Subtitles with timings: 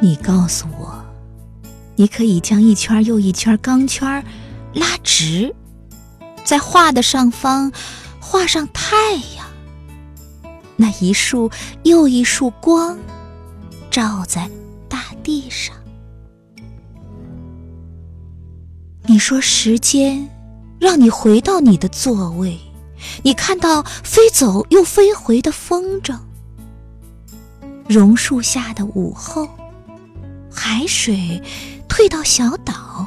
[0.00, 1.04] 你告诉我，
[1.96, 4.24] 你可以将一圈又一圈钢圈
[4.72, 5.54] 拉直，
[6.44, 7.72] 在画的上方
[8.20, 9.44] 画上太阳，
[10.76, 11.50] 那一束
[11.82, 12.96] 又一束光
[13.90, 14.48] 照在
[14.88, 15.74] 大地上。
[19.06, 20.30] 你说时间
[20.78, 22.56] 让你回到你的座位，
[23.24, 26.16] 你看到飞走又飞回的风筝，
[27.88, 29.48] 榕树下的午后。
[30.50, 31.42] 海水
[31.88, 33.06] 退到小岛，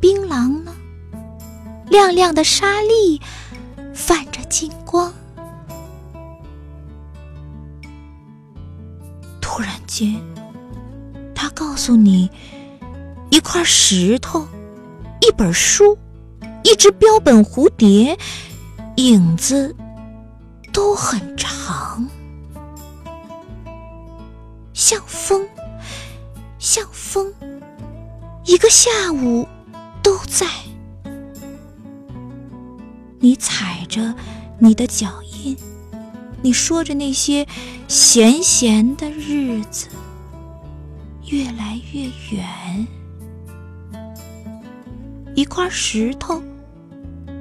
[0.00, 0.74] 槟榔呢？
[1.88, 3.20] 亮亮的沙粒
[3.94, 5.12] 泛着金光。
[9.40, 10.20] 突然间，
[11.34, 12.28] 他告诉你，
[13.30, 14.46] 一块石头、
[15.20, 15.96] 一本书、
[16.62, 18.18] 一只标本蝴蝶，
[18.96, 19.74] 影子
[20.72, 22.06] 都很长，
[24.72, 25.46] 像风。
[26.66, 27.32] 像风，
[28.44, 29.46] 一个下午
[30.02, 30.44] 都在。
[33.20, 34.12] 你踩着
[34.58, 35.56] 你的脚印，
[36.42, 37.46] 你说着那些
[37.86, 39.86] 闲闲的日子，
[41.26, 42.88] 越来越远。
[45.36, 46.42] 一块石头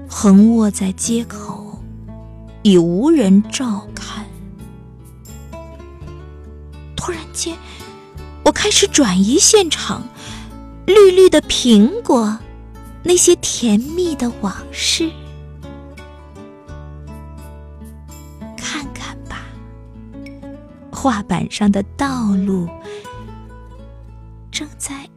[0.08, 1.80] 横卧在街口，
[2.62, 4.24] 已无人照看。
[6.96, 7.58] 突然间。
[8.46, 10.08] 我开始转移现场，
[10.86, 12.38] 绿绿的苹果，
[13.02, 15.10] 那些甜蜜的往事，
[18.56, 19.48] 看看吧，
[20.92, 22.70] 画板上的道路
[24.52, 25.10] 正在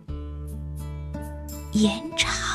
[1.73, 2.48] 延长。